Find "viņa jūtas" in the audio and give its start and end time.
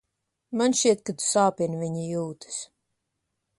1.83-2.59